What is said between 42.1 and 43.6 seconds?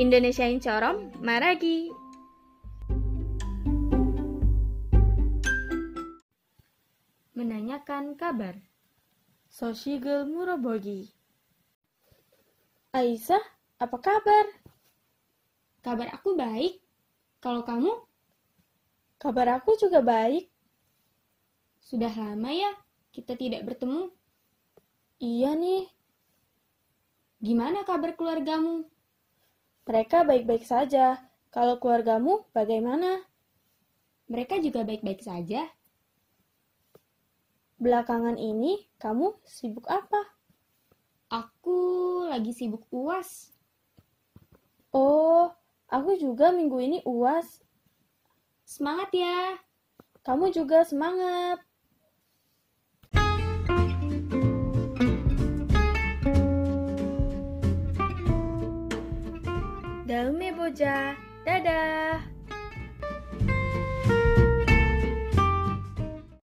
lagi sibuk UAS.